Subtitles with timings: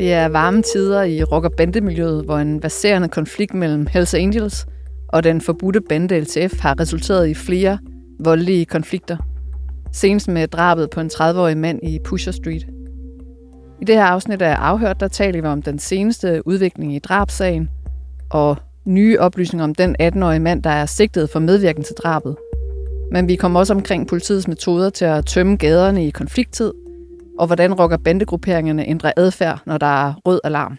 [0.00, 4.66] Det er varme tider i rock- og bandemiljøet, hvor en baserende konflikt mellem Hells Angels
[5.08, 7.78] og den forbudte bande LTF har resulteret i flere
[8.20, 9.16] voldelige konflikter.
[9.92, 12.66] Senest med drabet på en 30-årig mand i Pusher Street.
[13.80, 17.68] I det her afsnit af Afhørt, der taler vi om den seneste udvikling i drabsagen
[18.30, 22.36] og nye oplysninger om den 18-årige mand, der er sigtet for medvirken til drabet.
[23.12, 26.72] Men vi kommer også omkring politiets metoder til at tømme gaderne i konflikttid,
[27.40, 30.78] og hvordan rocker bandegrupperingerne ændrer adfærd, når der er rød alarm.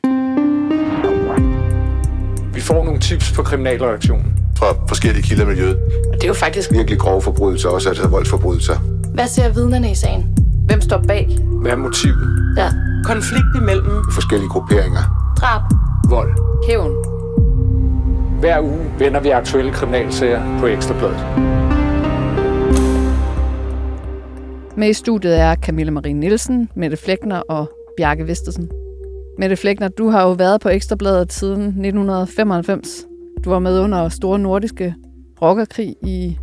[2.53, 4.33] Vi får nogle tips på kriminalreaktionen.
[4.57, 5.77] fra forskellige kilder i miljøet.
[6.11, 6.71] Og det er jo faktisk...
[6.71, 8.75] Virkelig grove forbrydelser, også altså voldsforbrydelser.
[9.13, 10.37] Hvad ser vidnerne i sagen?
[10.65, 11.37] Hvem står bag?
[11.61, 12.55] Hvad er motivet?
[12.57, 12.69] Ja.
[13.05, 15.33] konflikt imellem Forskellige grupperinger.
[15.37, 15.61] Drab.
[16.09, 16.31] Vold.
[16.67, 16.91] Hævn.
[18.39, 21.60] Hver uge vender vi aktuelle kriminalsager på Ekstrabladet.
[24.81, 28.69] Med i studiet er Camilla Marie Nielsen, Mette Flækner og Bjarke Vestersen.
[29.37, 33.07] Mette Flækner, du har jo været på Ekstrabladet siden 1995.
[33.43, 34.95] Du var med under Store Nordiske
[35.41, 36.37] Rockerkrig i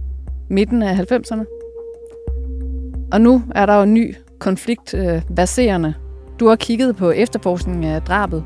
[0.51, 1.45] midten af 90'erne.
[3.13, 5.95] Og nu er der jo en ny konflikt øh, baserende.
[6.41, 8.45] Du har kigget på efterforskningen af drabet.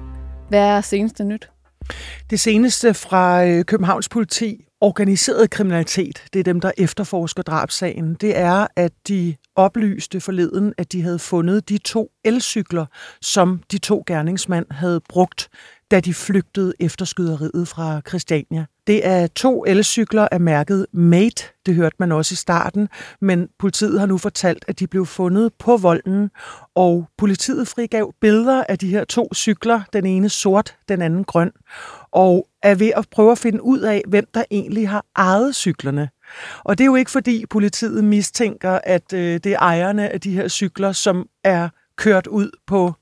[0.48, 1.50] Hvad er seneste nyt?
[2.30, 8.38] Det seneste fra øh, Københavns politi, organiseret kriminalitet, det er dem, der efterforsker drabsagen, det
[8.38, 12.86] er, at de oplyste forleden, at de havde fundet de to elcykler,
[13.20, 15.48] som de to gerningsmænd havde brugt,
[15.90, 18.66] da de flygtede efter skyderiet fra Christiania.
[18.86, 22.88] Det er to elcykler af mærket Mate, det hørte man også i starten,
[23.20, 26.30] men politiet har nu fortalt, at de blev fundet på volden,
[26.74, 31.52] og politiet frigav billeder af de her to cykler, den ene sort, den anden grøn,
[32.12, 36.08] og er ved at prøve at finde ud af, hvem der egentlig har ejet cyklerne.
[36.64, 40.30] Og det er jo ikke fordi politiet mistænker, at øh, det er ejerne af de
[40.30, 42.92] her cykler, som er kørt ud på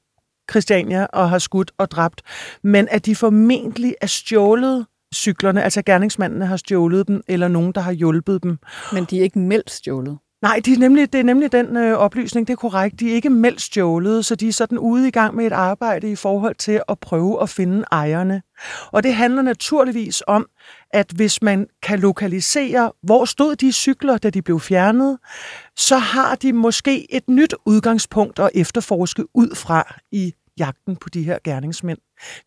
[0.51, 2.23] Christiania og har skudt og dræbt,
[2.63, 7.81] men at de formentlig er stjålet cyklerne, altså gerningsmændene har stjålet dem, eller nogen, der
[7.81, 8.59] har hjulpet dem.
[8.93, 10.19] Men de er ikke meldt stjålet.
[10.43, 13.01] Nej, de er nemlig, det er nemlig den øh, oplysning, det er korrekt.
[13.01, 16.11] De er ikke meldt stjålet, så de er sådan ude i gang med et arbejde
[16.11, 18.43] i forhold til at prøve at finde ejerne.
[18.93, 20.47] Og det handler naturligvis om,
[20.91, 25.19] at hvis man kan lokalisere, hvor stod de cykler, da de blev fjernet,
[25.77, 31.23] så har de måske et nyt udgangspunkt at efterforske ud fra i jagten på de
[31.23, 31.99] her gerningsmænd.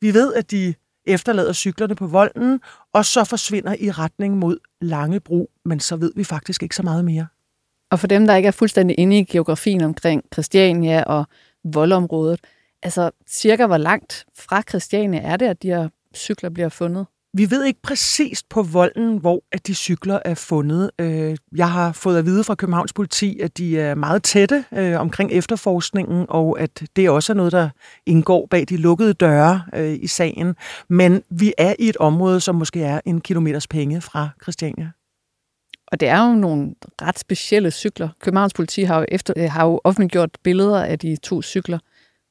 [0.02, 0.74] Vi ved, at de
[1.06, 2.60] efterlader cyklerne på volden,
[2.94, 7.06] og så forsvinder i retning mod Langebro, men så ved vi faktisk ikke så meget
[7.06, 7.28] mere.
[7.94, 11.26] Og for dem, der ikke er fuldstændig inde i geografien omkring Christiania og
[11.64, 12.40] voldområdet,
[12.84, 17.06] altså cirka hvor langt fra Christiania er det, at de her cykler bliver fundet?
[17.34, 20.92] Vi ved ikke præcist på volden, hvor at de cykler er fundet.
[21.00, 25.00] Øh, jeg har fået at vide fra Københavns politi, at de er meget tætte øh,
[25.00, 27.70] omkring efterforskningen, og at det også er noget, der
[28.06, 30.56] indgår bag de lukkede døre øh, i sagen.
[30.90, 34.92] Men vi er i et område, som måske er en kilometers penge fra Christiania.
[35.94, 38.10] Og det er jo nogle ret specielle cykler.
[38.20, 41.80] Københavns politi har jo, efter, øh, har jo offentliggjort billeder af de to cykler.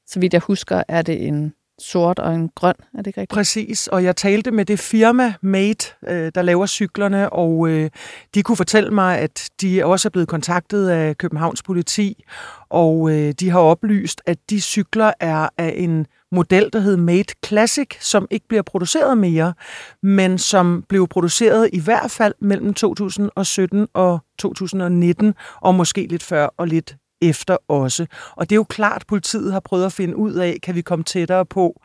[0.07, 2.75] Så vidt jeg husker, er det en sort og en grøn.
[2.95, 3.35] Er det ikke rigtigt?
[3.35, 7.91] Præcis, og jeg talte med det firma Mate, øh, der laver cyklerne, og øh,
[8.35, 12.25] de kunne fortælle mig, at de også er blevet kontaktet af Københavns politi,
[12.69, 17.89] og de har oplyst, at de cykler er af en model, der hed Mate Classic,
[18.01, 19.55] som ikke bliver produceret mere,
[20.03, 26.49] men som blev produceret i hvert fald mellem 2017 og 2019, og måske lidt før
[26.57, 28.07] og lidt efter også.
[28.37, 30.83] Og det er jo klart, at politiet har prøvet at finde ud af, kan vi
[30.83, 31.83] komme tættere på,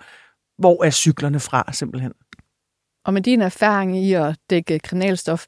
[0.57, 2.13] hvor er cyklerne fra simpelthen.
[3.05, 5.45] Og med din erfaring i at dække kriminalstof,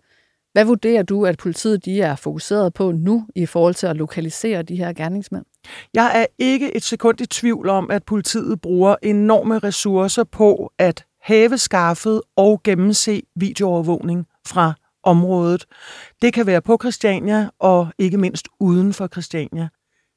[0.54, 4.62] hvad vurderer du, at politiet de er fokuseret på nu i forhold til at lokalisere
[4.62, 5.46] de her gerningsmænd?
[5.94, 11.06] Jeg er ikke et sekund i tvivl om, at politiet bruger enorme ressourcer på at
[11.22, 15.66] have skaffet og gennemse videoovervågning fra området.
[16.22, 19.70] Det kan være på Christiania og ikke mindst uden for Christiania.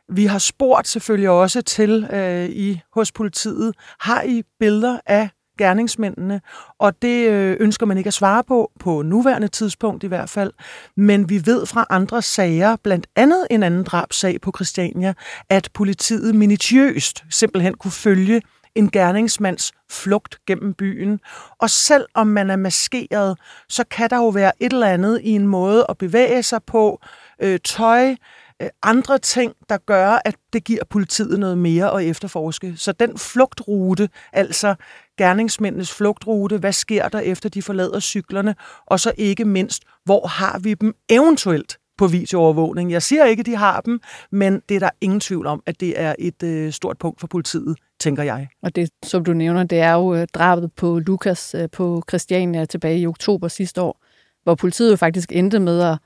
[0.08, 6.40] Vi har spurgt selvfølgelig også til øh, i hos politiet, har I billeder af gerningsmændene?
[6.78, 10.52] Og det øh, ønsker man ikke at svare på, på nuværende tidspunkt i hvert fald.
[10.96, 15.14] Men vi ved fra andre sager, blandt andet en anden drabsag på Christiania,
[15.48, 18.42] at politiet minutiøst simpelthen kunne følge
[18.74, 21.20] en gerningsmands flugt gennem byen.
[21.58, 23.38] Og selv om man er maskeret,
[23.68, 27.00] så kan der jo være et eller andet i en måde at bevæge sig på,
[27.42, 28.14] øh, tøj,
[28.62, 32.74] øh, andre ting, der gør, at det giver politiet noget mere at efterforske.
[32.76, 34.74] Så den flugtrute, altså
[35.18, 38.54] gerningsmændenes flugtrute, hvad sker der efter de forlader cyklerne,
[38.86, 42.92] og så ikke mindst, hvor har vi dem eventuelt på videoovervågning.
[42.92, 44.00] Jeg siger ikke, at de har dem,
[44.30, 47.26] men det er der ingen tvivl om, at det er et øh, stort punkt for
[47.26, 48.48] politiet, tænker jeg.
[48.62, 52.64] Og det, som du nævner, det er jo øh, drabet på Lukas øh, på Christiania
[52.64, 54.04] tilbage i oktober sidste år,
[54.42, 55.98] hvor politiet jo faktisk endte med at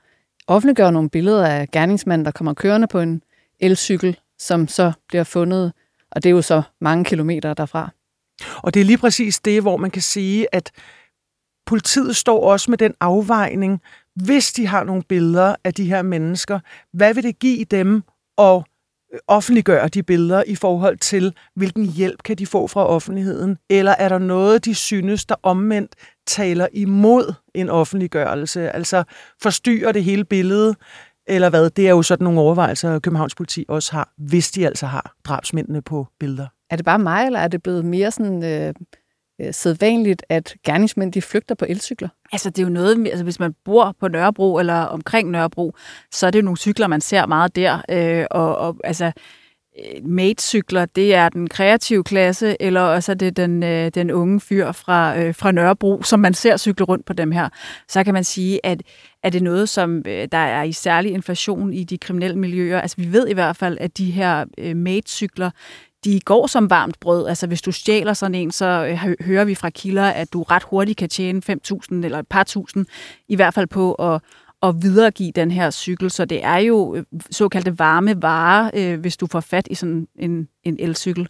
[0.47, 3.21] offentliggøre nogle billeder af gerningsmanden, der kommer kørende på en
[3.59, 5.73] elcykel, som så bliver fundet,
[6.11, 7.91] og det er jo så mange kilometer derfra.
[8.57, 10.71] Og det er lige præcis det, hvor man kan sige, at
[11.65, 13.81] politiet står også med den afvejning,
[14.15, 16.59] hvis de har nogle billeder af de her mennesker,
[16.93, 18.03] hvad vil det give dem
[18.37, 18.63] at
[19.13, 23.57] øh, offentliggøre de billeder i forhold til, hvilken hjælp kan de få fra offentligheden?
[23.69, 25.95] Eller er der noget, de synes, der omvendt
[26.27, 28.71] taler imod en offentliggørelse?
[28.71, 29.03] Altså
[29.41, 30.75] forstyrrer det hele billedet?
[31.27, 31.69] Eller hvad?
[31.69, 35.81] Det er jo sådan nogle overvejelser, Københavns politi også har, hvis de altså har drabsmændene
[35.81, 36.47] på billeder.
[36.69, 38.73] Er det bare mig, eller er det blevet mere sådan øh,
[39.41, 42.09] øh, sædvanligt, at gerningsmænd de flygter på elcykler?
[42.31, 45.73] Altså, det er jo noget, altså, hvis man bor på Nørrebro eller omkring Nørrebro,
[46.11, 47.81] så er det jo nogle cykler, man ser meget der.
[47.89, 49.05] Øh, og, og altså,
[49.79, 54.39] øh, mate-cykler, det er den kreative klasse, eller også er det den, øh, den unge
[54.39, 57.49] fyr fra, øh, fra Nørrebro, som man ser cykle rundt på dem her.
[57.87, 58.81] Så kan man sige, at
[59.23, 62.81] er det noget, som øh, der er i særlig inflation i de kriminelle miljøer.
[62.81, 65.49] Altså vi ved i hvert fald, at de her øh, mate-cykler,
[66.07, 67.27] de går som varmt brød.
[67.27, 70.63] Altså hvis du stjæler sådan en, så øh, hører vi fra kilder, at du ret
[70.63, 72.85] hurtigt kan tjene 5.000 eller et par tusind,
[73.27, 74.21] i hvert fald på at,
[74.63, 76.11] at videregive den her cykel.
[76.11, 80.07] Så det er jo øh, såkaldte varme varer, øh, hvis du får fat i sådan
[80.19, 81.27] en, en elcykel.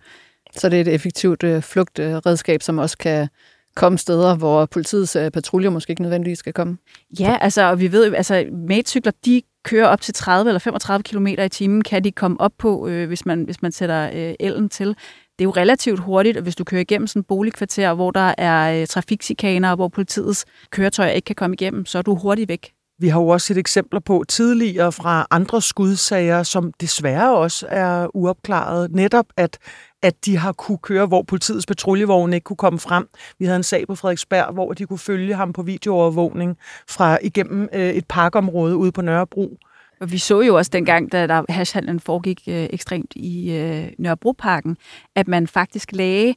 [0.55, 3.27] Så det er et effektivt øh, flugtredskab, som også kan
[3.75, 6.77] komme steder, hvor politiets øh, patruljer måske ikke nødvendigvis skal komme?
[7.19, 11.03] Ja, altså, og vi ved jo, altså, matcykler, de kører op til 30 eller 35
[11.03, 14.33] km i timen, kan de komme op på, øh, hvis, man, hvis man sætter øh,
[14.39, 14.87] elen til.
[14.87, 14.95] Det
[15.39, 18.81] er jo relativt hurtigt, og hvis du kører igennem sådan en boligkvarter, hvor der er
[18.81, 22.71] øh, trafiksikaner, og hvor politiets køretøjer ikke kan komme igennem, så er du hurtigt væk.
[22.99, 28.15] Vi har jo også set eksempler på tidligere fra andre skudsager, som desværre også er
[28.15, 28.91] uopklaret.
[28.91, 29.57] Netop at,
[30.03, 33.09] at de har kunne køre, hvor politiets patruljevogne ikke kunne komme frem.
[33.39, 36.57] Vi havde en sag på Frederiksberg, hvor de kunne følge ham på videoovervågning
[36.89, 39.57] fra igennem øh, et parkområde ude på Nørrebro.
[40.01, 44.77] Og vi så jo også dengang, da der hashhandlen foregik øh, ekstremt i øh, Nørrebroparken,
[45.15, 46.35] at man faktisk lagde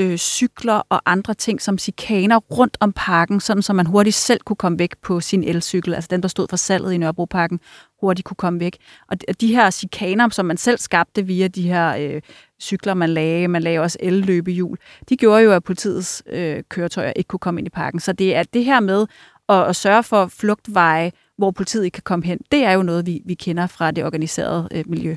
[0.00, 4.40] øh, cykler og andre ting som sikaner rundt om parken, sådan så man hurtigt selv
[4.40, 7.60] kunne komme væk på sin elcykel, altså den, der stod for salget i Nørrebroparken,
[8.00, 8.76] hurtigt kunne komme væk.
[9.08, 12.22] Og de her sikaner, som man selv skabte via de her øh,
[12.62, 14.78] cykler, man lagde, man lagde også el-løbehjul,
[15.08, 18.00] de gjorde jo, at politiets øh, køretøjer ikke kunne komme ind i parken.
[18.00, 19.06] Så det er det her med
[19.48, 23.06] at, at sørge for flugtveje, hvor politiet ikke kan komme hen, det er jo noget,
[23.06, 25.16] vi, vi kender fra det organiserede øh, miljø.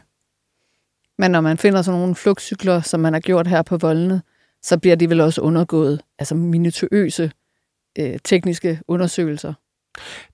[1.17, 4.21] Men når man finder sådan nogle flugtcykler, som man har gjort her på voldene,
[4.61, 7.31] så bliver de vel også undergået altså minutiøse
[7.99, 9.53] øh, tekniske undersøgelser.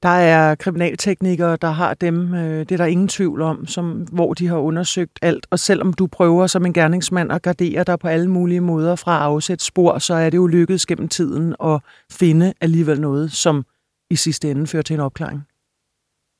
[0.04, 4.34] Der er kriminalteknikere, der har dem, øh, det er der ingen tvivl om, som, hvor
[4.34, 5.48] de har undersøgt alt.
[5.50, 9.16] Og selvom du prøver som en gerningsmand at gardere dig på alle mulige måder fra
[9.16, 11.82] at afsætte spor, så er det jo lykkedes gennem tiden at
[12.12, 13.66] finde alligevel noget, som
[14.10, 15.44] i sidste ende fører til en opklaring.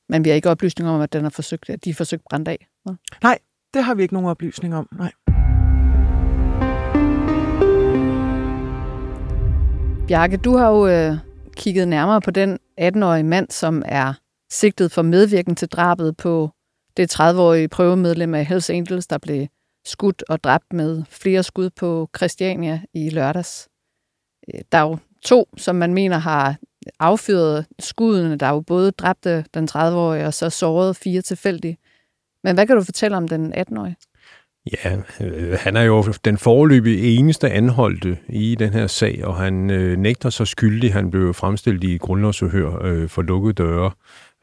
[0.08, 2.48] Men vi har ikke oplysning om, at den er forsøgt, at de er forsøgt brændt
[2.48, 2.66] af?
[3.22, 3.38] Nej,
[3.74, 5.12] det har vi ikke nogen oplysning om, nej.
[10.08, 14.14] Bjarke, du har jo øh, kigget nærmere på den 18-årige mand, som er
[14.50, 16.50] sigtet for medvirken til drabet på
[16.96, 19.46] det 30-årige prøvemedlem af Hells Angels, der blev
[19.84, 23.68] skudt og dræbt med flere skud på Christiania i lørdags.
[24.54, 26.56] Øh, der er jo to, som man mener har
[27.00, 28.36] affyret skuddene.
[28.36, 31.78] Der er jo både dræbte den 30-årige og så såret fire tilfældige.
[32.44, 33.96] Men hvad kan du fortælle om den 18-årige?
[34.66, 39.70] Ja, øh, han er jo den forløbige eneste anholdte i den her sag, og han
[39.70, 40.92] øh, nægter sig skyldig.
[40.92, 43.90] Han blev fremstillet i grundlovsforhør øh, for lukkede døre.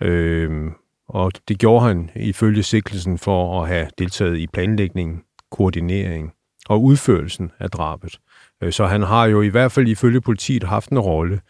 [0.01, 0.71] Øh,
[1.09, 6.31] og det gjorde han ifølge sikkelsen for at have deltaget i planlægning, koordinering
[6.69, 8.19] og udførelsen af drabet.
[8.63, 11.41] Øh, så han har jo i hvert fald ifølge politiet haft en rolle.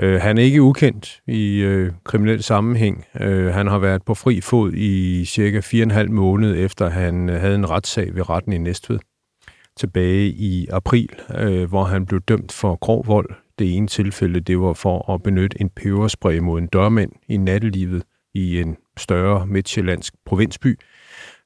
[0.00, 3.04] Øh, han er ikke ukendt i øh, kriminel sammenhæng.
[3.20, 7.54] Øh, han har været på fri fod i cirka 4,5 måned efter han øh, havde
[7.54, 8.98] en retssag ved retten i Næstved
[9.76, 11.08] tilbage i april,
[11.38, 13.34] øh, hvor han blev dømt for grov vold.
[13.58, 18.02] Det ene tilfælde, det var for at benytte en peberspray mod en dørmand i nattelivet
[18.34, 20.78] i en større midtjyllandsk provinsby.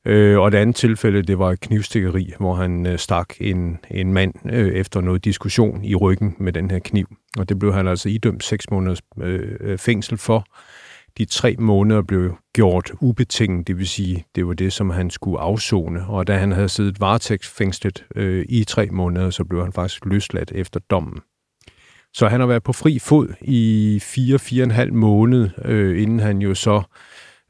[0.07, 4.13] Øh, og det andet tilfælde, det var et knivstikkeri, hvor han øh, stak en, en
[4.13, 7.07] mand øh, efter noget diskussion i ryggen med den her kniv.
[7.39, 10.47] Og det blev han altså idømt seks måneders øh, øh, fængsel for.
[11.19, 15.41] De tre måneder blev gjort ubetinget, det vil sige, det var det, som han skulle
[15.41, 16.07] afzone.
[16.07, 20.53] Og da han havde siddet varetægtsfængslet øh, i tre måneder, så blev han faktisk løsladt
[20.55, 21.21] efter dommen.
[22.15, 26.77] Så han har været på fri fod i 4-4,5 måned, øh, inden han jo så
[26.77, 26.83] øh,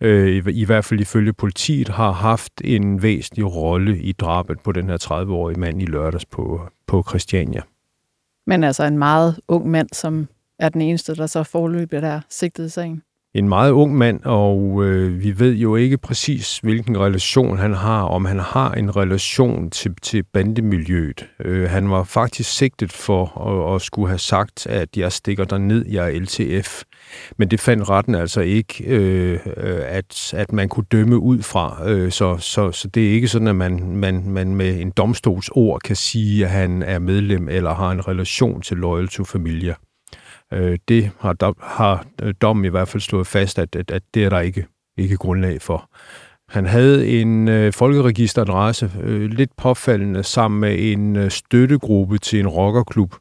[0.00, 4.88] Øh, i hvert fald ifølge politiet, har haft en væsentlig rolle i drabet på den
[4.88, 7.62] her 30-årige mand i lørdags på, på Christiania.
[8.46, 12.66] Men altså en meget ung mand, som er den eneste, der så forløbet er sigtet
[12.66, 13.02] i sagen
[13.36, 18.02] en meget ung mand, og øh, vi ved jo ikke præcis, hvilken relation han har,
[18.02, 21.26] om han har en relation til, til bandemiljøet.
[21.44, 25.58] Øh, han var faktisk sigtet for at, at skulle have sagt, at jeg stikker dig
[25.58, 26.82] ned, jeg er LTF.
[27.36, 29.38] Men det fandt retten altså ikke, øh,
[29.86, 31.88] at, at man kunne dømme ud fra.
[31.90, 35.80] Øh, så, så, så det er ikke sådan, at man, man, man med en domstolsord
[35.80, 39.74] kan sige, at han er medlem eller har en relation til Loyal to Familia.
[40.52, 44.24] Øh, det har, har øh, dommen i hvert fald slået fast, at, at, at det
[44.24, 44.66] er der ikke,
[44.98, 45.90] ikke grundlag for.
[46.48, 52.48] Han havde en øh, folkeregisteradresse, øh, lidt påfaldende, sammen med en øh, støttegruppe til en
[52.48, 53.14] rockerklub,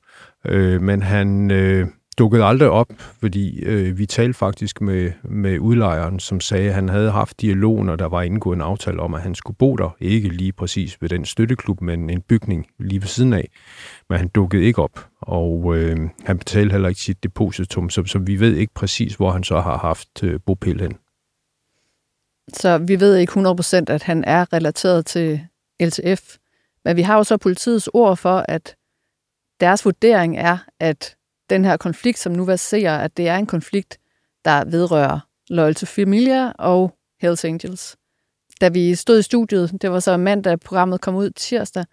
[0.45, 1.87] øh, men han øh,
[2.17, 6.89] dukkede aldrig op, fordi øh, vi talte faktisk med, med udlejeren, som sagde, at han
[6.89, 9.95] havde haft dialog, når der var indgået en aftale om, at han skulle bo der.
[9.99, 13.49] Ikke lige præcis ved den støtteklub, men en bygning lige ved siden af.
[14.09, 18.19] Men han dukkede ikke op, og øh, han betalte heller ikke sit depositum, så, så
[18.19, 20.97] vi ved ikke præcis, hvor han så har haft øh, bopæl hen.
[22.53, 25.41] Så vi ved ikke 100% at han er relateret til
[25.81, 26.37] LTF,
[26.85, 28.75] men vi har jo så politiets ord for, at
[29.59, 31.15] deres vurdering er, at
[31.49, 33.97] den her konflikt, som nu verserer, at det er en konflikt,
[34.45, 37.95] der vedrører Loyal to Familia og Hells Angels.
[38.61, 41.85] Da vi stod i studiet, det var så mandag, programmet kom ud tirsdag,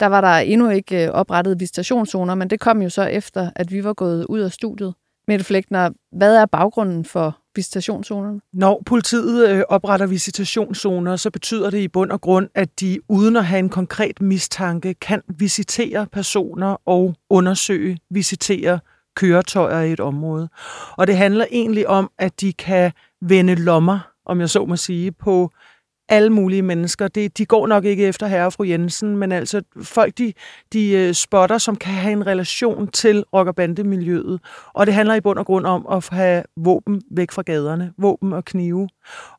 [0.00, 3.72] der var der endnu ikke øh, oprettet visitationszoner, men det kom jo så efter, at
[3.72, 4.94] vi var gået ud af studiet.
[5.28, 8.40] Mette Flægtner, hvad er baggrunden for visitationszonerne?
[8.52, 13.36] Når politiet øh, opretter visitationszoner, så betyder det i bund og grund, at de uden
[13.36, 18.78] at have en konkret mistanke kan visitere personer og undersøge, visitere
[19.16, 20.48] køretøjer i et område.
[20.96, 25.12] Og det handler egentlig om, at de kan vende lommer, om jeg så må sige,
[25.12, 25.50] på
[26.08, 27.08] alle mulige mennesker.
[27.08, 30.32] Det, de går nok ikke efter herre og fru Jensen, men altså folk, de,
[30.72, 34.40] de øh, spotter, som kan have en relation til rock- og bandemiljøet.
[34.74, 38.32] Og det handler i bund og grund om at have våben væk fra gaderne, våben
[38.32, 38.88] og knive,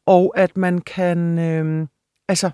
[0.06, 1.88] og at man kan, øh,
[2.28, 2.50] altså,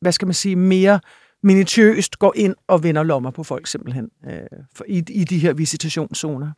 [0.00, 1.00] hvad skal man sige, mere
[1.44, 4.40] minutiøst går ind og vender lommer på folk simpelthen øh,
[4.88, 6.52] i, i de her visitationszoner.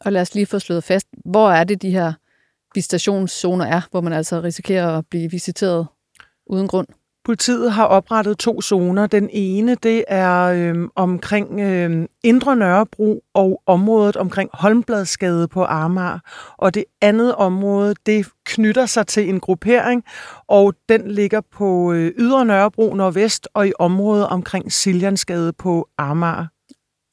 [0.00, 2.12] Og lad os lige få slået fast, hvor er det de her
[2.74, 5.86] visitationszoner er, hvor man altså risikerer at blive visiteret
[6.46, 6.88] uden grund?
[7.26, 9.06] Politiet har oprettet to zoner.
[9.06, 16.18] Den ene, det er øh, omkring øh, Indre Nørrebro og området omkring Holmbladsgade på Amager.
[16.58, 20.04] Og det andet område, det knytter sig til en gruppering,
[20.48, 26.46] og den ligger på øh, Ydre Nørrebro nordvest og i området omkring Siljansgade på Amager.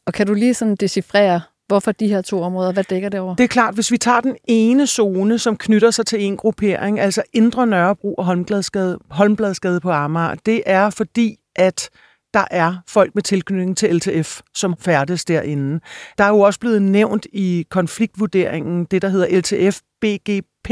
[0.08, 1.42] Og kan du lige sådan decifrere,
[1.74, 2.72] Hvorfor de her to områder?
[2.72, 3.36] Hvad dækker det over?
[3.36, 7.00] Det er klart, hvis vi tager den ene zone, som knytter sig til en gruppering,
[7.00, 11.90] altså Indre Nørrebro og Holmbladsgade, Holmbladsgade på Amager, det er fordi, at
[12.34, 15.80] der er folk med tilknytning til LTF, som færdes derinde.
[16.18, 20.70] Der er jo også blevet nævnt i konfliktvurderingen det, der hedder LTF BGP,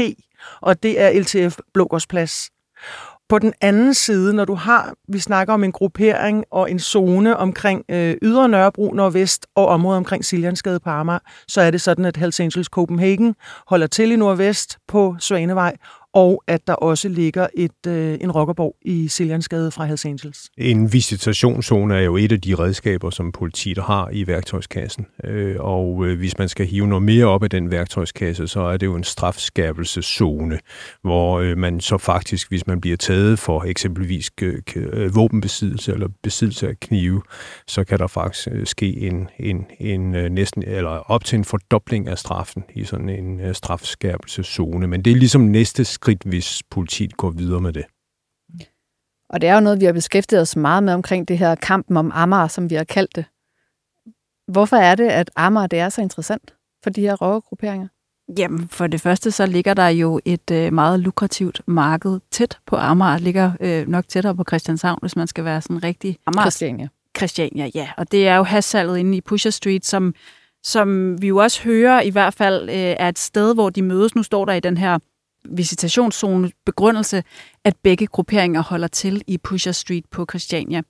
[0.60, 2.50] og det er LTF Blågårdsplads.
[3.32, 7.36] På den anden side, når du har, vi snakker om en gruppering og en zone
[7.36, 12.04] omkring øh, Ydre Nørrebro nordvest og området omkring Siljansgade på Amager, så er det sådan,
[12.04, 13.34] at Hells Angels Copenhagen
[13.66, 15.76] holder til i nordvest på Svanevej,
[16.14, 20.50] og at der også ligger et, øh, en rockerborg i Siljansgade fra Hells Angels.
[20.58, 25.06] En visitationszone er jo et af de redskaber, som politiet har i værktøjskassen.
[25.24, 28.76] Øh, og øh, hvis man skal hive noget mere op af den værktøjskasse, så er
[28.76, 30.58] det jo en strafskærpelseszone,
[31.02, 36.08] hvor øh, man så faktisk, hvis man bliver taget for eksempelvis øh, øh våbenbesiddelse eller
[36.22, 37.22] besiddelse af knive,
[37.66, 41.44] så kan der faktisk øh, ske en, en, en øh, næsten, eller op til en
[41.44, 44.86] fordobling af straffen i sådan en øh, strafskærpelseszone.
[44.86, 47.84] Men det er ligesom næste skridt, hvis politiet går videre med det.
[49.28, 51.96] Og det er jo noget, vi har beskæftiget os meget med omkring det her kampen
[51.96, 53.24] om Amager, som vi har kaldt det.
[54.52, 57.88] Hvorfor er det, at Amager det er så interessant for de her rockergrupperinger?
[58.38, 62.76] Jamen, for det første så ligger der jo et øh, meget lukrativt marked tæt på
[62.76, 63.18] Amager.
[63.18, 66.42] ligger øh, nok tættere på Christianshavn, hvis man skal være sådan rigtig Amager.
[66.42, 66.88] Christiania.
[67.16, 67.88] Christiania, ja.
[67.96, 70.14] Og det er jo hassalget inde i Pusher Street, som,
[70.62, 74.14] som vi jo også hører i hvert fald øh, er et sted, hvor de mødes.
[74.14, 74.98] Nu står der i den her
[75.48, 77.22] visitationszone begrundelse,
[77.64, 80.82] at begge grupperinger holder til i Pusher Street på Christiania.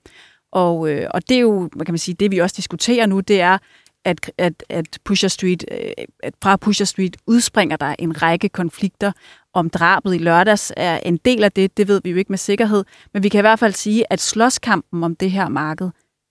[0.51, 3.19] Og, øh, og det er jo, hvad kan man sige, det vi også diskuterer nu,
[3.19, 3.57] det er,
[4.05, 9.11] at, at, at Pusher Street, øh, at fra Pusher Street udspringer der en række konflikter.
[9.53, 12.37] Om drabet i lørdags er en del af det, det ved vi jo ikke med
[12.37, 12.83] sikkerhed,
[13.13, 15.89] men vi kan i hvert fald sige, at slåskampen om det her marked,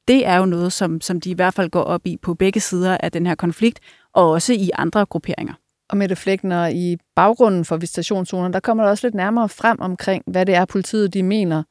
[0.08, 2.60] det er jo noget, som, som de i hvert fald går op i på begge
[2.60, 3.80] sider af den her konflikt,
[4.12, 5.54] og også i andre grupperinger.
[5.92, 10.24] Og Mette Flækner, i baggrunden for visitationszoner, der kommer der også lidt nærmere frem omkring,
[10.26, 11.62] hvad det er, politiet de mener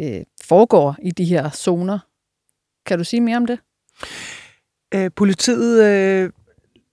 [0.00, 1.98] øh, foregår i de her zoner.
[2.86, 3.58] Kan du sige mere om det?
[4.94, 6.30] Øh, politiet øh,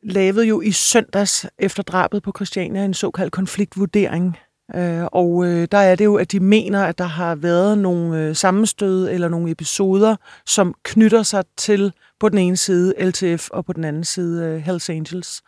[0.03, 4.37] lavede jo i søndags efter drabet på Christiania en såkaldt konfliktvurdering.
[4.75, 8.19] Øh, og øh, der er det jo, at de mener, at der har været nogle
[8.19, 13.65] øh, sammenstød eller nogle episoder, som knytter sig til på den ene side LTF og
[13.65, 15.41] på den anden side øh, Hells Angels.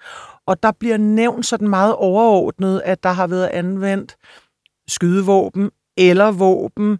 [0.51, 4.15] Og der bliver nævnt sådan meget overordnet, at der har været anvendt
[4.87, 6.99] skydevåben eller våben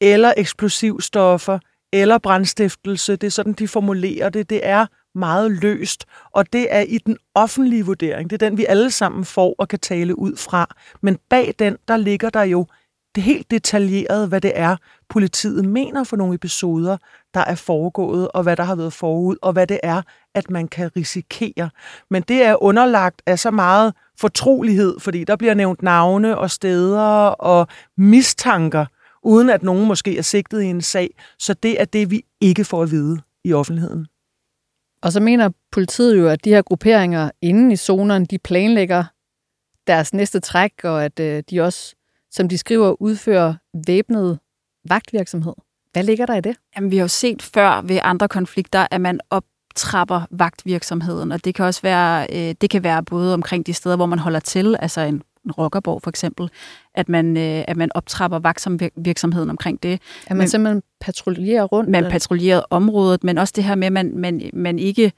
[0.00, 1.58] eller eksplosivstoffer
[1.92, 3.16] eller brandstiftelse.
[3.16, 4.50] Det er sådan, de formulerer det.
[4.50, 8.30] Det er meget løst, og det er i den offentlige vurdering.
[8.30, 10.76] Det er den, vi alle sammen får og kan tale ud fra.
[11.02, 12.66] Men bag den, der ligger der jo
[13.14, 14.76] det helt detaljeret, hvad det er,
[15.08, 16.96] politiet mener for nogle episoder,
[17.34, 20.02] der er foregået, og hvad der har været forud, og hvad det er,
[20.34, 21.70] at man kan risikere.
[22.10, 27.00] Men det er underlagt af så meget fortrolighed, fordi der bliver nævnt navne og steder
[27.28, 28.86] og mistanker,
[29.22, 31.10] uden at nogen måske er sigtet i en sag.
[31.38, 34.06] Så det er det, vi ikke får at vide i offentligheden.
[35.02, 39.04] Og så mener politiet jo, at de her grupperinger inden i zonerne, de planlægger
[39.86, 41.94] deres næste træk, og at øh, de også,
[42.30, 43.54] som de skriver, udfører
[43.86, 44.38] væbnet
[44.88, 45.52] vagtvirksomhed.
[45.92, 46.56] Hvad ligger der i det?
[46.76, 51.54] Jamen, vi har jo set før ved andre konflikter, at man optrapper vagtvirksomheden, og det
[51.54, 54.76] kan også være, øh, det kan være både omkring de steder, hvor man holder til,
[54.80, 56.50] altså en en rockerborg for eksempel,
[56.94, 59.92] at man, øh, at man optrapper vagtvirksomheden omkring det.
[59.92, 61.90] At man men, simpelthen patruljerer rundt?
[61.90, 65.12] Man patruljerer området, men også det her med, at man, man, man ikke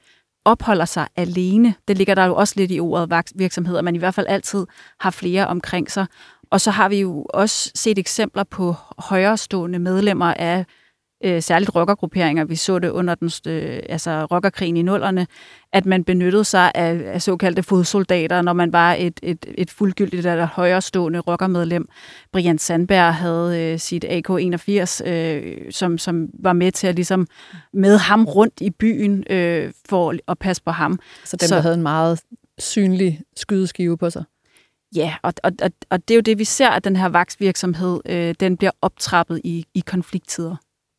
[0.45, 1.73] opholder sig alene.
[1.87, 4.65] Det ligger der jo også lidt i ordet vagtvirksomhed, at man i hvert fald altid
[4.99, 6.05] har flere omkring sig.
[6.51, 10.65] Og så har vi jo også set eksempler på højrestående medlemmer af
[11.23, 12.45] øh, særligt rockergrupperinger.
[12.45, 15.27] Vi så det under den, øh, altså rockerkrigen i nullerne,
[15.73, 20.25] at man benyttede sig af, af såkaldte fodsoldater, når man var et, et, et fuldgyldigt
[20.25, 21.87] eller højrestående rockermedlem.
[22.31, 27.27] Brian Sandberg havde øh, sit AK-81, øh, som, som var med til at ligesom
[27.73, 30.99] med ham rundt i byen øh, for at passe på ham.
[31.25, 32.19] Så dem, Så, der havde en meget
[32.59, 34.23] synlig skydeskive på sig?
[34.95, 38.01] Ja, og, og, og, og det er jo det, vi ser, at den her vaksvirksomhed,
[38.05, 40.55] øh, den bliver optrappet i, i konflikttider.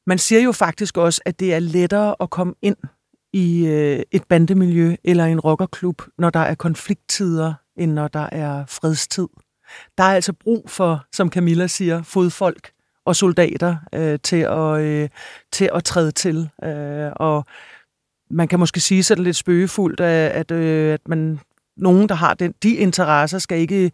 [0.06, 2.76] Man siger jo faktisk også, at det er lettere at komme ind
[3.32, 8.66] i øh, et bandemiljø eller en rockerklub, når der er konflikttider, end når der er
[8.66, 9.28] fredstid.
[9.98, 12.72] Der er altså brug for, som Camilla siger, fodfolk
[13.04, 15.08] og soldater øh, til, at, øh,
[15.52, 16.50] til at træde til.
[16.64, 17.44] Øh, og
[18.30, 21.40] man kan måske sige sådan lidt spøgefuldt, at, at, øh, at man
[21.76, 23.90] nogen, der har den, de interesser, skal ikke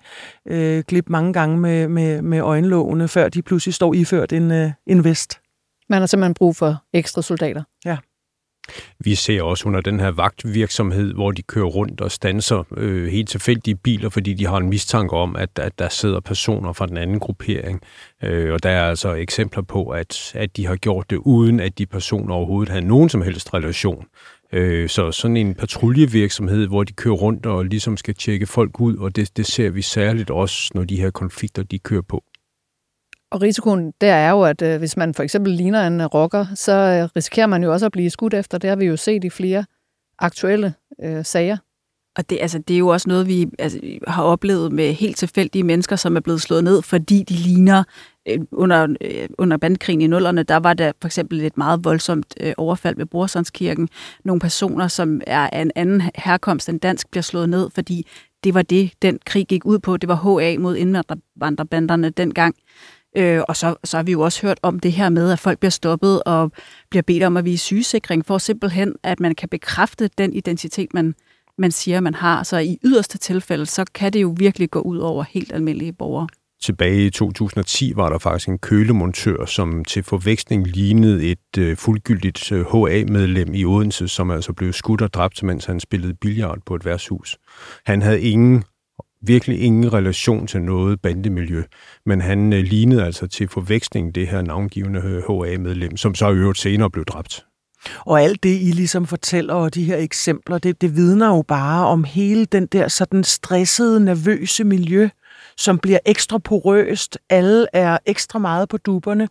[0.46, 4.70] øh, glippe mange gange med, med, med øjenlågene, før de pludselig står iført en, øh,
[4.86, 5.40] en vest.
[5.88, 7.62] Man har simpelthen brug for ekstra soldater.
[7.84, 7.96] Ja.
[8.98, 13.28] Vi ser også under den her vagtvirksomhed, hvor de kører rundt og stanser øh, helt
[13.28, 16.96] tilfældige biler, fordi de har en mistanke om, at, at der sidder personer fra den
[16.96, 17.80] anden gruppering.
[18.24, 21.78] Øh, og der er altså eksempler på, at, at de har gjort det, uden at
[21.78, 24.04] de personer overhovedet har nogen som helst relation.
[24.52, 28.96] Øh, så sådan en patruljevirksomhed, hvor de kører rundt og ligesom skal tjekke folk ud,
[28.96, 32.24] og det, det ser vi særligt også, når de her konflikter de kører på.
[33.30, 36.72] Og risikoen der er jo, at øh, hvis man for eksempel ligner en rocker, så
[36.72, 38.58] øh, risikerer man jo også at blive skudt efter.
[38.58, 39.64] Det har vi jo set i flere
[40.18, 41.56] aktuelle øh, sager.
[42.16, 45.62] Og det, altså, det er jo også noget, vi altså, har oplevet med helt tilfældige
[45.62, 47.84] mennesker, som er blevet slået ned, fordi de ligner øh,
[48.28, 52.34] Øh, under, øh, under bandkrigen i nullerne, der var der for eksempel et meget voldsomt
[52.40, 53.88] øh, overfald ved Brorsonskirken.
[54.24, 58.06] Nogle personer, som er af en anden herkomst end dansk, bliver slået ned, fordi
[58.44, 59.96] det var det, den krig gik ud på.
[59.96, 62.54] Det var HA mod indvandrerbanderne dengang.
[63.16, 65.58] Øh, og så, så har vi jo også hørt om det her med, at folk
[65.58, 66.52] bliver stoppet og
[66.90, 71.14] bliver bedt om at vise sygesikring, for simpelthen, at man kan bekræfte den identitet, man,
[71.58, 72.42] man siger, man har.
[72.42, 76.28] Så i yderste tilfælde, så kan det jo virkelig gå ud over helt almindelige borgere.
[76.62, 82.52] Tilbage i 2010 var der faktisk en kølemontør, som til forveksling lignede et øh, fuldgyldigt
[82.52, 86.74] øh, HA-medlem i Odense, som altså blev skudt og dræbt, mens han spillede billard på
[86.74, 87.38] et værtshus.
[87.86, 88.64] Han havde ingen
[89.22, 91.62] virkelig ingen relation til noget bandemiljø,
[92.06, 96.34] men han øh, lignede altså til forveksling det her navngivende øh, HA-medlem, som så i
[96.34, 97.44] øvrigt senere blev dræbt.
[98.06, 101.86] Og alt det, I ligesom fortæller, og de her eksempler, det, det vidner jo bare
[101.86, 105.08] om hele den der sådan stressede, nervøse miljø,
[105.58, 107.18] som bliver ekstra porøst.
[107.30, 109.28] Alle er ekstra meget på duberne,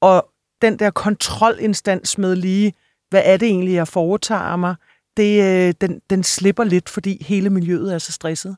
[0.00, 0.28] og
[0.62, 2.72] den der kontrolinstans med lige,
[3.10, 4.74] hvad er det egentlig, jeg foretager mig,
[5.16, 8.56] det, øh, den, den slipper lidt, fordi hele miljøet er så stresset.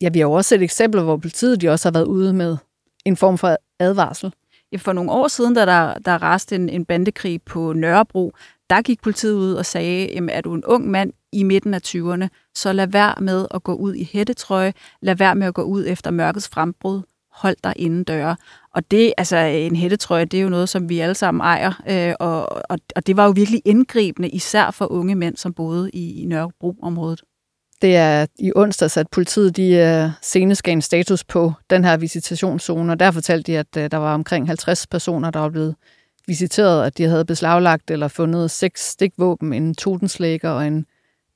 [0.00, 2.56] Ja, vi har jo også set eksempler, hvor politiet de også har været ude med
[3.04, 4.32] en form for advarsel.
[4.72, 8.32] Ja, for nogle år siden, da der, der raste en, en bandekrig på Nørrebro,
[8.70, 11.80] der gik politiet ud og sagde, jamen, er du en ung mand i midten af
[11.86, 15.62] 20'erne, så lad være med at gå ud i hættetrøje, lad være med at gå
[15.62, 18.36] ud efter mørkets frembrud, hold dig inden døre.
[18.74, 22.14] Og det, altså en hættetrøje, det er jo noget, som vi alle sammen ejer, øh,
[22.20, 26.22] og, og, og det var jo virkelig indgribende, især for unge mænd, som boede i,
[26.22, 27.22] i Nørrebro-området.
[27.82, 31.96] Det er i onsdags, at politiet de, øh, senest gav en status på den her
[31.96, 35.74] visitationszone, og der fortalte de, at øh, der var omkring 50 personer, der var blevet
[36.26, 40.86] visiteret, at de havde beslaglagt eller fundet seks stikvåben, en totenslæger og en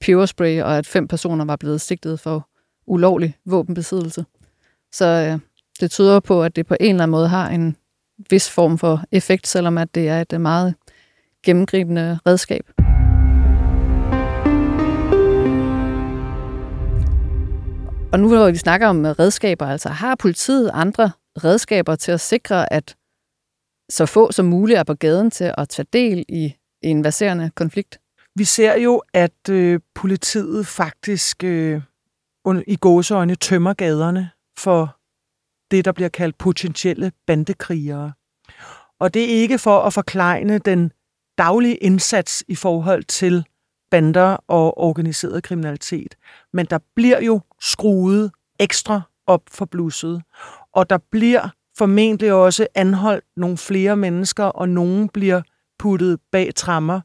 [0.02, 2.48] peberspray, og at fem personer var blevet sigtet for
[2.86, 4.24] ulovlig våbenbesiddelse.
[4.92, 5.40] Så øh,
[5.80, 7.76] det tyder på, at det på en eller anden måde har en
[8.30, 10.74] vis form for effekt, selvom at det er et øh, meget
[11.44, 12.64] gennemgribende redskab.
[18.12, 21.10] Og nu hvor vi snakker om øh, redskaber, altså har politiet andre
[21.44, 22.96] redskaber til at sikre, at
[23.90, 28.01] så få som muligt er på gaden til at tage del i en verserende konflikt?
[28.34, 31.82] Vi ser jo, at øh, politiet faktisk øh,
[32.66, 34.96] i gåseøjne tømmer gaderne for
[35.70, 38.12] det, der bliver kaldt potentielle bandekrigere.
[39.00, 40.92] Og det er ikke for at forklejne den
[41.38, 43.44] daglige indsats i forhold til
[43.90, 46.14] bander og organiseret kriminalitet.
[46.52, 50.22] Men der bliver jo skruet ekstra op for blusset.
[50.72, 55.42] Og der bliver formentlig også anholdt nogle flere mennesker, og nogen bliver
[55.78, 57.00] puttet bag trammer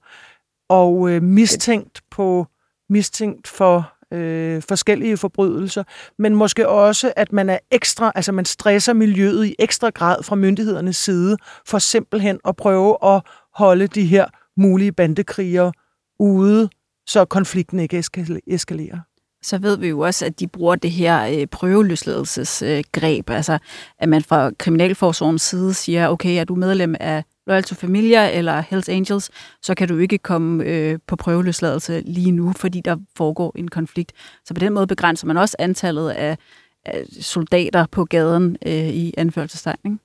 [0.69, 2.47] og øh, mistænkt på
[2.89, 5.83] mistænkt for øh, forskellige forbrydelser,
[6.19, 10.35] men måske også, at man er ekstra, altså man stresser miljøet i ekstra grad fra
[10.35, 13.21] myndighedernes side, for simpelthen at prøve at
[13.53, 14.25] holde de her
[14.57, 15.73] mulige bandekrigere
[16.19, 16.69] ude,
[17.07, 18.03] så konflikten ikke
[18.47, 18.99] eskalerer.
[19.43, 23.57] Så ved vi jo også, at de bruger det her øh, prøveløsladelsesgreb, øh, altså
[23.99, 28.61] at man fra Kriminalforsorgens side siger, okay, er du medlem af Loyal to Familia eller
[28.61, 29.29] Hells Angels,
[29.61, 34.11] så kan du ikke komme øh, på prøveløsladelse lige nu, fordi der foregår en konflikt.
[34.45, 36.37] Så på den måde begrænser man også antallet af,
[36.85, 39.77] af soldater på gaden øh, i anførselstegn.
[39.85, 39.97] Ikke?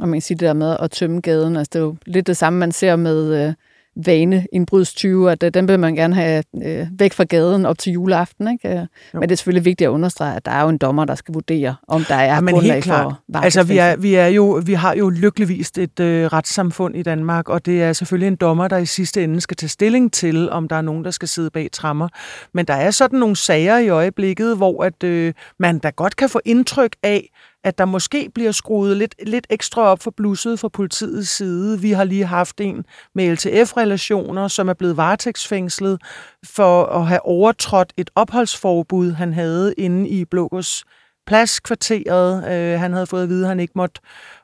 [0.00, 2.26] Og man kan sige det der med at tømme gaden, altså det er jo lidt
[2.26, 3.46] det samme, man ser med...
[3.46, 3.54] Øh
[3.96, 7.92] vane indbrudstyve, at øh, den vil man gerne have øh, væk fra gaden op til
[7.92, 8.48] juleaften.
[8.52, 8.68] Ikke?
[8.68, 11.14] Øh, men det er selvfølgelig vigtigt at understrege, at der er jo en dommer, der
[11.14, 13.14] skal vurdere, om der er men grundlag helt klart.
[13.32, 17.02] for Altså, vi, er, vi, er jo, vi har jo lykkeligvis et øh, retssamfund i
[17.02, 20.50] Danmark, og det er selvfølgelig en dommer, der i sidste ende skal tage stilling til,
[20.50, 22.08] om der er nogen, der skal sidde bag trammer.
[22.54, 26.28] Men der er sådan nogle sager i øjeblikket, hvor at, øh, man da godt kan
[26.28, 27.30] få indtryk af,
[27.64, 31.80] at der måske bliver skruet lidt, lidt ekstra op for blusset fra politiets side.
[31.80, 36.00] Vi har lige haft en med LTF-relationer, som er blevet varetægtsfængslet
[36.46, 40.84] for at have overtrådt et opholdsforbud, han havde inde i Blågårds
[41.26, 42.52] pladskvarteret.
[42.52, 44.00] Øh, han havde fået at vide, at han ikke måtte,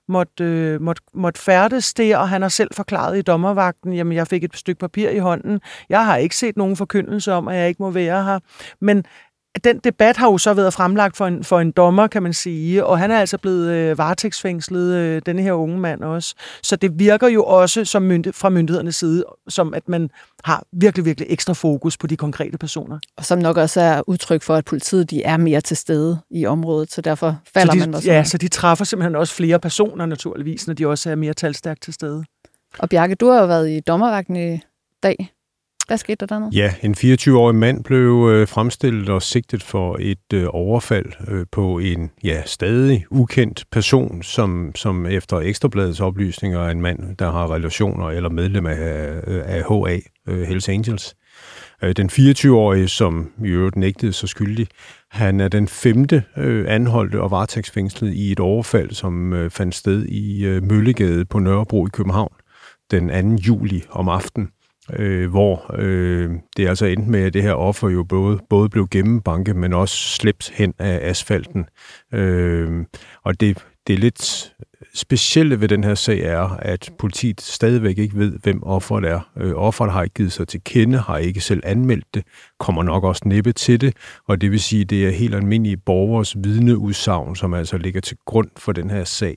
[0.09, 4.27] måtte, øh, måtte, måtte færdes der, og han har selv forklaret i dommervagten, jamen jeg
[4.27, 5.61] fik et stykke papir i hånden.
[5.89, 8.39] Jeg har ikke set nogen forkyndelse om, at jeg ikke må være her.
[8.81, 9.05] Men
[9.65, 12.87] den debat har jo så været fremlagt for en, for en dommer, kan man sige,
[12.87, 16.35] og han er altså blevet øh, varetægtsfængslet, øh, denne her unge mand også.
[16.63, 20.11] Så det virker jo også som myndighed, fra myndighedernes side, som at man
[20.45, 22.99] har virkelig, virkelig ekstra fokus på de konkrete personer.
[23.17, 26.47] Og som nok også er udtryk for, at politiet de er mere til stede i
[26.47, 28.11] området, så derfor falder så de, man også.
[28.11, 31.83] Ja, så de træffer simpelthen også flere personer naturligvis, når de også er mere talstærkt
[31.83, 32.25] til stede.
[32.79, 34.61] Og Bjarke, du har jo været i dommervagten i
[35.03, 35.36] dag.
[35.87, 36.51] Hvad skete der dernede?
[36.55, 41.79] Ja, en 24-årig mand blev øh, fremstillet og sigtet for et øh, overfald øh, på
[41.79, 47.55] en ja, stadig ukendt person, som, som efter Ekstrabladets oplysninger er en mand, der har
[47.55, 51.15] relationer eller medlem af, øh, af HA, øh, Hells Angels.
[51.83, 54.67] Øh, den 24-årige, som i øvrigt nægtede sig skyldig,
[55.11, 60.05] han er den femte øh, anholdte og varetægtsfængslet i et overfald, som øh, fandt sted
[60.05, 62.33] i øh, Møllegade på Nørrebro i København
[62.91, 63.43] den 2.
[63.43, 64.49] juli om aftenen
[64.93, 68.89] øh, hvor øh, det altså endte med, at det her offer jo både, både blev
[68.91, 71.67] gennembanket, men også slæbt hen af asfalten.
[72.13, 72.85] Øh,
[73.25, 74.53] og det, det er lidt
[74.95, 79.21] specielle ved den her sag er, at politiet stadigvæk ikke ved, hvem offeret er.
[79.37, 82.25] Øh, offeret har ikke givet sig til kende, har ikke selv anmeldt det,
[82.61, 83.97] kommer nok også næppe til det,
[84.29, 88.17] og det vil sige, at det er helt almindelige borgers vidneudsagn, som altså ligger til
[88.27, 89.37] grund for den her sag.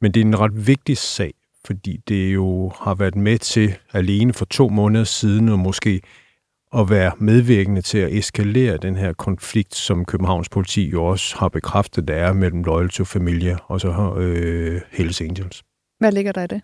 [0.00, 1.32] Men det er en ret vigtig sag,
[1.66, 6.00] fordi det jo har været med til alene for to måneder siden, og måske
[6.74, 11.48] at være medvirkende til at eskalere den her konflikt, som Københavns politi jo også har
[11.48, 15.62] bekræftet, der er mellem Loyal to Familia og så øh, Hells Angels.
[15.98, 16.62] Hvad ligger der i det?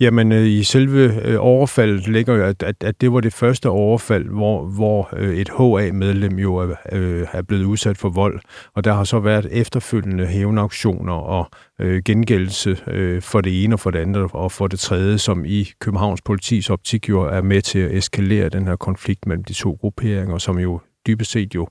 [0.00, 3.68] Jamen, øh, i selve øh, overfaldet ligger jo, at, at, at det var det første
[3.68, 8.40] overfald, hvor, hvor øh, et HA-medlem jo er, øh, er blevet udsat for vold,
[8.74, 13.80] og der har så været efterfølgende hævnauktioner og øh, gengældelse øh, for det ene og
[13.80, 17.62] for det andet, og for det tredje, som i Københavns politis optik jo er med
[17.62, 21.68] til at eskalere den her konflikt mellem de to grupperinger, som jo dybest set jo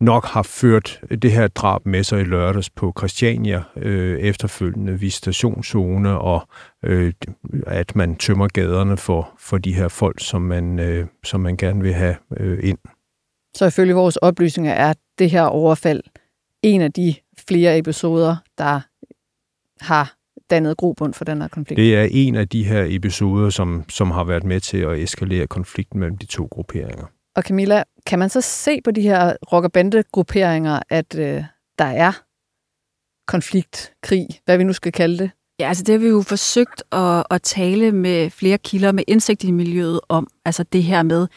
[0.00, 6.18] nok har ført det her drab med sig i lørdags på Christiania, øh, efterfølgende visitationszone,
[6.18, 6.48] og
[6.84, 7.12] øh,
[7.66, 11.82] at man tømmer gaderne for, for de her folk, som man, øh, som man gerne
[11.82, 12.78] vil have øh, ind.
[13.54, 16.02] Så ifølge vores oplysninger er det her overfald
[16.62, 17.14] en af de
[17.48, 18.80] flere episoder, der
[19.80, 20.14] har
[20.50, 21.76] dannet grobund for den her konflikt.
[21.76, 25.46] Det er en af de her episoder, som, som har været med til at eskalere
[25.46, 27.06] konflikten mellem de to grupperinger.
[27.36, 29.64] Og Camilla, kan man så se på de her rock-
[30.90, 31.44] at øh,
[31.78, 32.12] der er
[33.26, 35.30] konflikt, krig, hvad vi nu skal kalde det?
[35.60, 39.44] Ja, altså det har vi jo forsøgt at, at tale med flere kilder med indsigt
[39.44, 41.28] i miljøet om, altså det her med,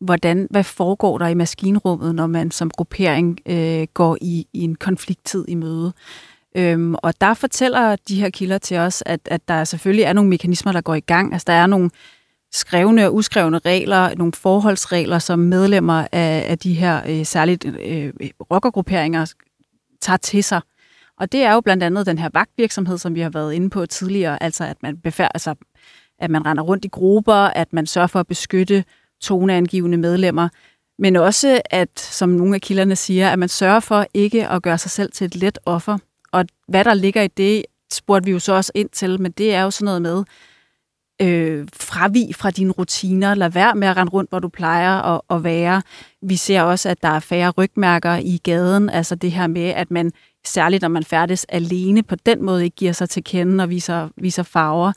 [0.00, 4.74] hvordan, hvad foregår der i maskinrummet, når man som gruppering øh, går i, i en
[4.74, 5.92] konflikttid i møde.
[6.56, 10.30] Øhm, og der fortæller de her kilder til os, at, at der selvfølgelig er nogle
[10.30, 11.32] mekanismer, der går i gang.
[11.32, 11.90] Altså der er nogle
[12.52, 18.12] skrevne og uskrevne regler, nogle forholdsregler, som medlemmer af, af de her øh, særligt øh,
[18.50, 19.34] rockergrupperinger
[20.00, 20.60] tager til sig.
[21.20, 23.86] Og det er jo blandt andet den her vagtvirksomhed, som vi har været inde på
[23.86, 25.54] tidligere, altså at man, befær, altså,
[26.18, 28.84] at man render rundt i grupper, at man sørger for at beskytte
[29.20, 30.48] toneangivende medlemmer,
[30.98, 34.78] men også at, som nogle af kilderne siger, at man sørger for ikke at gøre
[34.78, 35.98] sig selv til et let offer.
[36.32, 39.54] Og hvad der ligger i det, spurgte vi jo så også ind til, men det
[39.54, 40.24] er jo sådan noget med,
[41.22, 43.34] øh, fravig fra dine rutiner.
[43.34, 45.82] Lad være med at rende rundt, hvor du plejer at, at være.
[46.22, 48.90] Vi ser også, at der er færre rygmærker i gaden.
[48.90, 50.12] Altså det her med, at man
[50.46, 54.08] særligt når man færdes alene, på den måde ikke giver sig til kende og viser,
[54.16, 54.92] viser farver.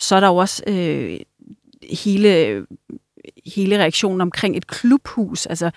[0.00, 1.20] Så er der jo også øh,
[1.90, 2.66] hele,
[3.54, 5.46] hele reaktionen omkring et klubhus.
[5.46, 5.70] Altså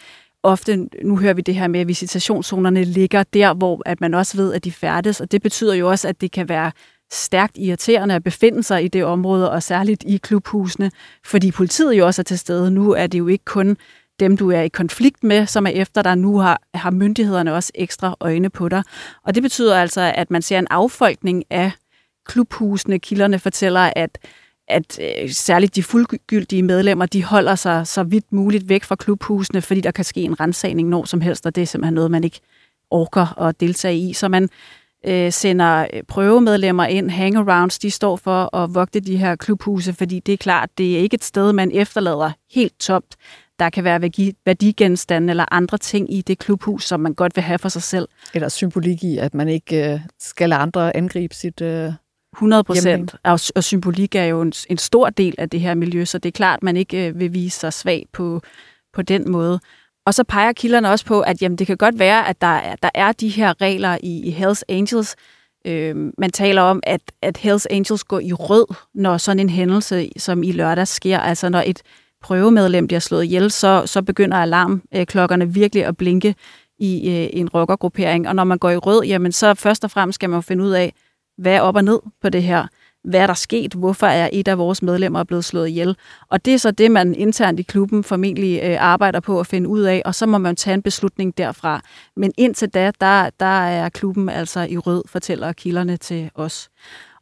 [0.43, 4.38] ofte, nu hører vi det her med, at visitationszonerne ligger der, hvor at man også
[4.38, 6.71] ved, at de færdes, og det betyder jo også, at det kan være
[7.12, 10.91] stærkt irriterende at befinde sig i det område, og særligt i klubhusene,
[11.26, 12.71] fordi politiet jo også er til stede.
[12.71, 13.78] Nu er det jo ikke kun
[14.19, 16.15] dem, du er i konflikt med, som er efter dig.
[16.15, 18.84] Nu har, har myndighederne også ekstra øjne på dig.
[19.24, 21.71] Og det betyder altså, at man ser en affolkning af
[22.26, 23.00] klubhusene.
[23.00, 24.17] Kilderne fortæller, at
[24.67, 29.62] at øh, særligt de fuldgyldige medlemmer, de holder sig så vidt muligt væk fra klubhusene,
[29.62, 32.24] fordi der kan ske en rensagning når som helst, og det er simpelthen noget, man
[32.24, 32.39] ikke
[32.91, 34.13] orker at deltage i.
[34.13, 34.50] Så man,
[35.07, 40.19] øh, sender øh, prøvemedlemmer ind, hangarounds, de står for at vogte de her klubhuse, fordi
[40.19, 43.15] det er klart, det er ikke et sted, man efterlader helt tomt.
[43.59, 44.01] Der kan være
[44.45, 48.07] værdigenstande eller andre ting i det klubhus, som man godt vil have for sig selv.
[48.33, 51.93] Eller symbolik i, at man ikke øh, skal lade andre angribe sit øh,
[52.33, 53.15] 100 procent.
[53.23, 56.29] Og, og symbolik er jo en, en stor del af det her miljø, så det
[56.29, 58.41] er klart, at man ikke øh, vil vise sig svag på,
[58.93, 59.59] på den måde.
[60.05, 62.75] Og så peger kilderne også på, at jamen, det kan godt være, at der er,
[62.75, 65.15] der er de her regler i, i Hells Angels.
[65.67, 70.09] Øh, man taler om, at, at Hells Angels går i rød, når sådan en hændelse
[70.17, 71.19] som i lørdag sker.
[71.19, 71.81] Altså når et
[72.21, 76.35] prøvemedlem bliver slået ihjel, så, så begynder alarmklokkerne øh, virkelig at blinke
[76.79, 78.27] i øh, en rockergruppering.
[78.27, 80.63] Og når man går i rød, jamen så først og fremmest skal man jo finde
[80.63, 80.93] ud af,
[81.37, 82.67] hvad er op og ned på det her
[83.03, 83.73] hvad er der sket?
[83.73, 85.97] Hvorfor er et af vores medlemmer blevet slået ihjel?
[86.29, 89.69] Og det er så det, man internt i klubben formentlig øh, arbejder på at finde
[89.69, 91.81] ud af, og så må man tage en beslutning derfra.
[92.15, 96.69] Men indtil da, der, der er klubben altså i rød, fortæller kilderne til os.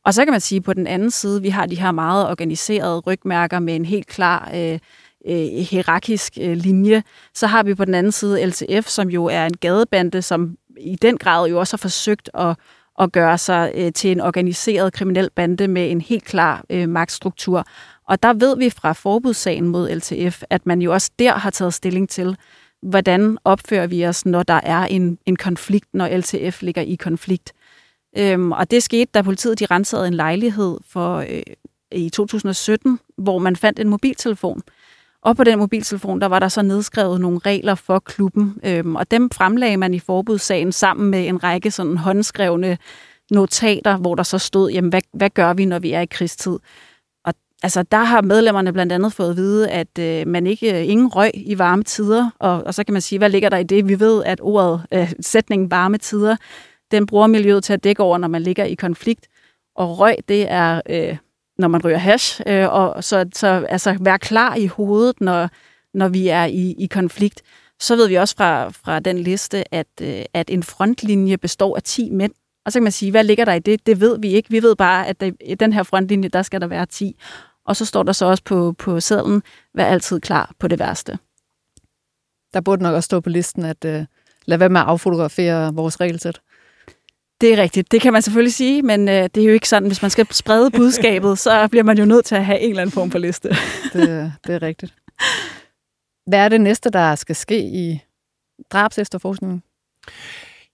[0.05, 2.29] Og så kan man sige, at på den anden side, vi har de her meget
[2.29, 4.79] organiserede rygmærker med en helt klar øh,
[5.27, 7.03] øh, hierarkisk øh, linje.
[7.33, 10.95] Så har vi på den anden side LTF, som jo er en gadebande, som i
[10.95, 12.55] den grad jo også har forsøgt at
[12.99, 17.65] at gøre sig øh, til en organiseret kriminel bande med en helt klar øh, magtstruktur.
[18.07, 21.73] Og der ved vi fra forbudssagen mod LTF, at man jo også der har taget
[21.73, 22.37] stilling til,
[22.81, 27.53] hvordan opfører vi os, når der er en, en konflikt, når LTF ligger i konflikt.
[28.17, 31.41] Øhm, og det skete, da politiet de rensede en lejlighed for øh,
[31.91, 34.61] i 2017, hvor man fandt en mobiltelefon.
[35.23, 39.11] Og på den mobiltelefon, der var der så nedskrevet nogle regler for klubben, øhm, og
[39.11, 42.77] dem fremlagde man i forbudssagen sammen med en række sådan håndskrevne
[43.31, 46.59] notater, hvor der så stod, jamen hvad, hvad gør vi, når vi er i krigstid?
[47.25, 50.89] Og altså, der har medlemmerne blandt andet fået at vide, at øh, man ikke øh,
[50.89, 53.63] ingen røg i varme tider, og, og så kan man sige, hvad ligger der i
[53.63, 53.87] det?
[53.87, 56.35] Vi ved, at ordet, øh, sætningen varme tider,
[56.91, 59.27] den bruger miljøet til at dække over, når man ligger i konflikt,
[59.75, 60.81] og røg, det er...
[60.89, 61.17] Øh,
[61.59, 65.49] når man ryger hash, øh, og så, så altså, være klar i hovedet, når,
[65.93, 67.41] når vi er i, i konflikt.
[67.79, 71.83] Så ved vi også fra, fra den liste, at, øh, at en frontlinje består af
[71.83, 72.31] 10 mænd,
[72.65, 73.85] Og så kan man sige, hvad ligger der i det?
[73.85, 74.49] Det ved vi ikke.
[74.49, 77.15] Vi ved bare, at der, i den her frontlinje, der skal der være 10.
[77.65, 79.43] Og så står der så også på, på sædlen,
[79.73, 81.17] vær altid klar på det værste.
[82.53, 84.05] Der burde nok også stå på listen, at øh,
[84.45, 86.41] lad være med at affotografere vores regelsæt.
[87.41, 87.91] Det er rigtigt.
[87.91, 90.27] Det kan man selvfølgelig sige, men øh, det er jo ikke sådan, hvis man skal
[90.31, 93.19] sprede budskabet, så bliver man jo nødt til at have en eller anden form for
[93.19, 93.49] liste.
[93.93, 94.93] det, det er rigtigt.
[96.27, 98.01] Hvad er det næste, der skal ske i
[98.71, 99.63] drabsefterforskningen?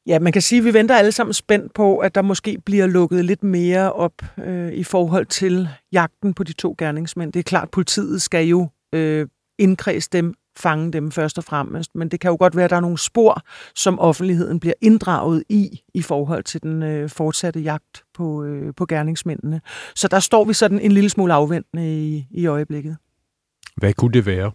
[0.08, 2.88] Ja, man kan sige, at vi venter alle sammen spændt på, at der måske bliver
[2.88, 7.34] lukket lidt mere op øh, i forhold til jagten på de to gerningsmænd.
[7.34, 9.28] Det er klart, at politiet skal jo øh,
[9.60, 12.76] indkredse dem, fange dem først og fremmest, men det kan jo godt være, at der
[12.76, 13.42] er nogle spor,
[13.76, 18.86] som offentligheden bliver inddraget i, i forhold til den øh, fortsatte jagt på, øh, på
[18.86, 19.62] gerningsmændene.
[19.96, 22.98] Så der står vi sådan en lille smule afventende i, i øjeblikket.
[23.78, 24.52] Hvad kunne det være?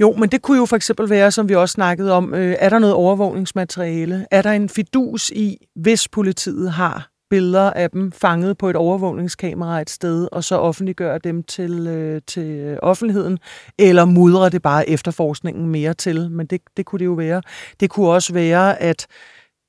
[0.00, 2.68] Jo, men det kunne jo for eksempel være, som vi også snakkede om, øh, er
[2.68, 4.26] der noget overvågningsmateriale?
[4.30, 9.80] Er der en fidus i, hvis politiet har billeder af dem fanget på et overvågningskamera
[9.80, 13.38] et sted, og så offentliggør dem til, øh, til offentligheden,
[13.78, 16.30] eller mudrer det bare efterforskningen mere til?
[16.30, 17.42] Men det, det kunne det jo være.
[17.80, 19.06] Det kunne også være, at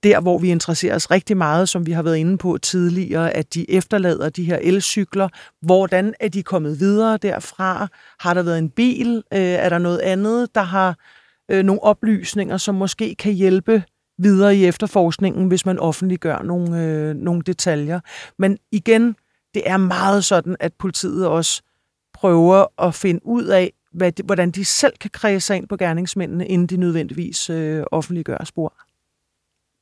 [0.04, 3.54] der, hvor vi interesserer os rigtig meget, som vi har været inde på tidligere, at
[3.54, 5.30] de efterlader de her elcykler.
[5.62, 7.88] Hvordan er de kommet videre derfra?
[8.20, 9.24] Har der været en bil?
[9.34, 10.96] Øh, er der noget andet, der har
[11.52, 13.84] øh, nogle oplysninger, som måske kan hjælpe
[14.18, 18.00] videre i efterforskningen, hvis man offentliggør nogle, øh, nogle detaljer.
[18.38, 19.16] Men igen,
[19.54, 21.62] det er meget sådan, at politiet også
[22.14, 26.48] prøver at finde ud af, hvad de, hvordan de selv kan kredse ind på gerningsmændene,
[26.48, 28.74] inden de nødvendigvis øh, offentliggør spor.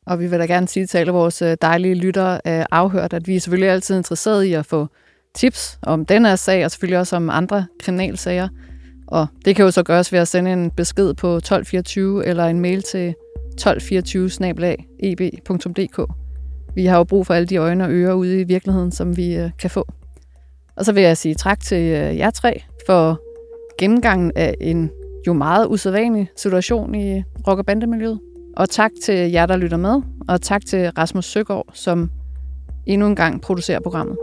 [0.05, 3.27] Og vi vil da gerne sige til alle vores øh, dejlige lyttere øh, afhørt, at
[3.27, 4.87] vi er selvfølgelig altid interesseret i at få
[5.35, 8.49] tips om den her sag, og selvfølgelig også om andre kriminalsager.
[9.07, 12.59] Og det kan jo så gøres ved at sende en besked på 1224 eller en
[12.59, 13.15] mail til
[13.61, 16.13] 1224-eb.dk.
[16.75, 19.35] Vi har jo brug for alle de øjne og ører ude i virkeligheden, som vi
[19.35, 19.87] øh, kan få.
[20.75, 23.19] Og så vil jeg sige tak til øh, jer tre for
[23.77, 24.89] gennemgangen af en
[25.27, 28.19] jo meget usædvanlig situation i øh, rock- og bandemiljøet.
[28.57, 32.11] Og tak til jer, der lytter med, og tak til Rasmus Søgaard, som
[32.85, 34.17] endnu en gang producerer programmet.